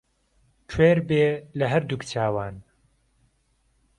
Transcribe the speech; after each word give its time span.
کوێر 0.69 0.97
بێ 1.07 1.25
له 1.57 1.65
ههر 1.71 1.83
دووک 1.89 2.01
چاوان 2.11 2.55